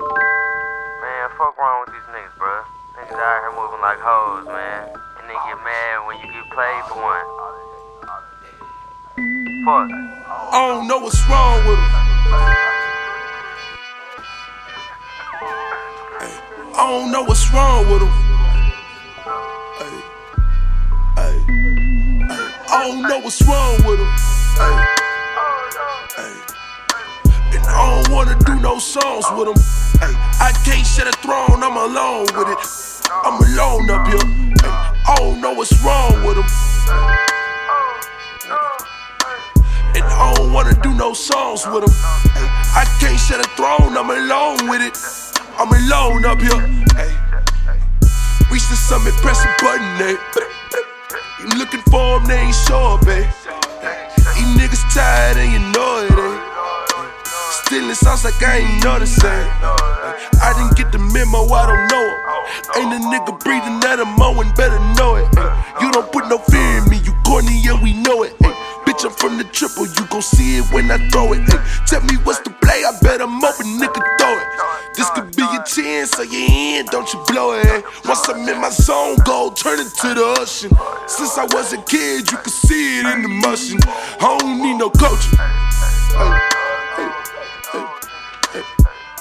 Man, 0.00 1.28
fuck 1.36 1.58
wrong 1.58 1.84
with 1.84 1.92
these 1.92 2.08
niggas, 2.08 2.32
bro. 2.38 2.62
Niggas 2.96 3.20
out 3.20 3.40
here 3.44 3.52
moving 3.52 3.82
like 3.84 3.98
hoes, 4.00 4.46
man. 4.46 4.88
And 4.88 5.28
they 5.28 5.34
get 5.34 5.60
mad 5.60 6.06
when 6.06 6.16
you 6.16 6.24
get 6.32 6.48
played 6.48 6.84
for 6.88 6.96
one. 6.96 7.20
Fuck. 9.66 9.92
I 10.52 10.68
don't 10.68 10.88
know 10.88 10.98
what's 11.00 11.20
wrong 11.28 11.66
with 11.68 11.76
them. 11.76 11.92
I 16.72 16.88
don't 16.88 17.12
know 17.12 17.22
what's 17.22 17.52
wrong 17.52 17.90
with 17.90 18.00
them. 18.00 18.08
Ay, 19.80 20.00
ay. 21.18 21.36
I 22.70 22.88
don't 22.88 23.02
know 23.02 23.18
what's 23.18 23.42
wrong 23.42 23.76
with 23.84 23.98
them. 23.98 24.99
Wanna 28.20 28.36
do 28.44 28.60
no 28.60 28.78
songs 28.78 29.24
with 29.32 29.46
them. 29.48 29.56
Ay, 30.02 30.12
I 30.48 30.52
can't 30.66 30.86
set 30.86 31.06
a 31.08 31.12
throne, 31.24 31.62
I'm 31.64 31.76
alone 31.88 32.28
with 32.36 32.48
it. 32.52 32.60
I'm 33.24 33.40
alone 33.40 33.88
up 33.88 34.06
here. 34.08 34.26
Ay, 34.60 35.02
I 35.08 35.16
don't 35.16 35.40
know 35.40 35.54
what's 35.54 35.72
wrong 35.82 36.12
with 36.26 36.36
them. 36.36 36.48
And 39.96 40.04
I 40.04 40.34
don't 40.36 40.52
wanna 40.52 40.74
do 40.82 40.92
no 40.92 41.14
songs 41.14 41.64
with 41.72 41.86
them. 41.86 41.94
Ay, 42.36 42.82
I 42.82 42.84
can't 43.00 43.18
set 43.18 43.40
a 43.40 43.48
throne, 43.56 43.96
I'm 43.96 44.10
alone 44.10 44.68
with 44.68 44.82
it. 44.82 44.96
I'm 45.56 45.72
alone 45.72 46.26
up 46.26 46.40
here. 46.42 46.60
Reach 48.52 48.68
the 48.68 48.76
summit, 48.76 49.14
press 49.24 49.40
a 49.46 49.48
button, 49.64 50.08
eh? 50.08 50.16
You 51.40 51.46
looking 51.58 51.80
for 51.88 52.18
them, 52.18 52.28
they 52.28 52.40
ain't 52.40 52.54
sure, 52.68 52.98
babe. 52.98 53.24
These 54.36 54.52
niggas 54.60 54.84
tired 54.92 55.38
and 55.38 55.52
you? 55.52 55.69
Stealing 57.90 58.06
sounds 58.06 58.24
like 58.24 58.42
I 58.42 58.58
ain't 58.58 58.84
know 58.84 58.98
the 59.00 59.06
same. 59.06 59.50
I 60.38 60.54
didn't 60.54 60.76
get 60.78 60.92
the 60.92 60.98
memo, 60.98 61.42
I 61.50 61.66
don't 61.66 61.86
know 61.90 62.06
it. 62.06 62.18
Ain't 62.78 62.94
a 62.94 63.00
nigga 63.02 63.34
breathing 63.42 63.82
at 63.82 63.98
a 63.98 64.04
mowing, 64.04 64.52
better 64.54 64.78
know 64.94 65.16
it. 65.16 65.26
You 65.82 65.90
don't 65.90 66.10
put 66.12 66.28
no 66.28 66.38
fear 66.38 66.78
in 66.78 66.88
me, 66.88 66.98
you 67.02 67.12
corny, 67.26 67.60
yeah, 67.64 67.82
we 67.82 67.94
know 67.94 68.22
it. 68.22 68.38
Bitch, 68.86 69.04
I'm 69.04 69.10
from 69.10 69.38
the 69.38 69.44
triple, 69.44 69.86
you 69.86 70.06
gon' 70.06 70.22
see 70.22 70.58
it 70.58 70.72
when 70.72 70.90
I 70.90 70.98
throw 71.10 71.32
it. 71.32 71.42
Tell 71.86 72.02
me 72.02 72.14
what's 72.22 72.38
the 72.40 72.50
play, 72.62 72.84
I 72.86 72.94
bet 73.02 73.20
I'm 73.20 73.42
open, 73.42 73.66
nigga, 73.82 73.98
throw 74.18 74.38
it. 74.38 74.46
This 74.94 75.10
could 75.10 75.34
be 75.34 75.42
your 75.42 75.64
chance, 75.64 76.12
so 76.12 76.22
you 76.22 76.46
in, 76.78 76.86
don't 76.86 77.12
you 77.12 77.18
blow 77.26 77.58
it. 77.58 77.84
Once 78.04 78.28
I'm 78.28 78.46
in 78.48 78.60
my 78.60 78.70
zone, 78.70 79.16
go 79.24 79.50
turn 79.50 79.80
it 79.80 79.90
to 79.98 80.14
the 80.14 80.22
ocean. 80.38 80.70
Since 81.08 81.38
I 81.38 81.44
was 81.50 81.72
a 81.72 81.82
kid, 81.82 82.30
you 82.30 82.38
could 82.38 82.52
see 82.52 83.00
it 83.00 83.06
in 83.06 83.22
the 83.22 83.28
motion. 83.28 83.80
I 83.82 84.38
don't 84.38 84.62
need 84.62 84.78
no 84.78 84.90
coaching. 84.90 85.38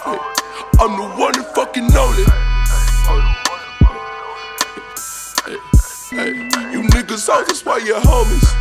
I'm 0.05 0.95
the 0.95 1.03
one 1.17 1.33
that 1.33 1.51
fucking 1.53 1.87
know 1.87 2.13
it. 2.13 2.27
You 6.71 6.83
niggas 6.89 7.27
out, 7.29 7.47
that's 7.47 7.65
why 7.65 7.79
you're 7.79 7.99
homies. 7.99 8.53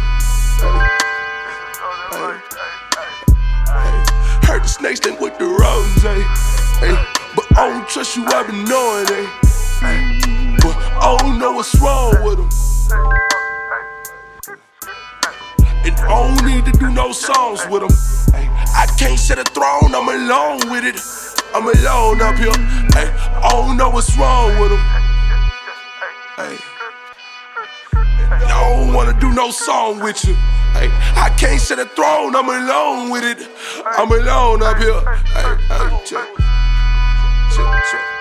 Heard 4.45 4.65
the 4.65 4.69
snakes 4.69 5.01
then 5.01 5.21
with 5.21 5.39
the 5.39 5.45
rose, 5.45 6.03
hey, 6.03 6.21
eh? 6.21 6.95
hey. 6.95 6.97
But 7.37 7.59
I 7.59 7.69
don't 7.69 7.89
trust 7.89 8.17
you, 8.17 8.25
I've 8.27 8.47
been 8.47 8.65
knowing, 8.65 9.07
hey. 9.07 9.27
hey. 9.81 10.57
But 10.61 10.77
I 10.77 11.17
don't 11.21 11.39
know 11.39 11.53
what's 11.53 11.79
wrong 11.81 12.17
with 12.25 12.39
them. 12.39 12.49
And 15.85 15.95
I 16.01 16.37
don't 16.37 16.47
need 16.47 16.65
to 16.73 16.79
do 16.79 16.91
no 16.91 17.13
songs 17.13 17.65
with 17.69 17.83
them. 17.83 17.93
I 18.75 18.87
can't 18.99 19.19
set 19.19 19.39
a 19.39 19.45
throne, 19.45 19.95
I'm 19.95 20.09
alone 20.09 20.71
with 20.71 20.85
it. 20.85 21.28
I'm 21.55 21.65
alone 21.65 22.21
up 22.21 22.37
here. 22.37 22.53
Hey, 22.93 23.11
I 23.43 23.49
don't 23.53 23.77
know 23.77 23.91
what's 23.91 24.17
wrong 24.17 24.59
with 24.61 24.73
him. 24.73 24.79
Hey, 26.37 26.59
I 28.31 28.47
don't 28.49 28.93
wanna 28.93 29.19
do 29.19 29.33
no 29.33 29.51
song 29.51 30.01
with 30.01 30.25
you. 30.25 30.35
Hey, 30.75 30.91
I 31.17 31.35
can't 31.39 31.61
share 31.61 31.79
the 31.79 31.87
throne. 31.87 32.37
I'm 32.37 32.49
alone 32.49 33.11
with 33.11 33.25
it. 33.25 33.49
I'm 33.85 34.11
alone 34.11 34.63
up 34.63 34.77
here. 34.79 35.01
Hey, 35.35 35.57
hey, 35.69 36.05
check, 36.05 36.29
check, 37.55 37.85
check. 37.91 38.18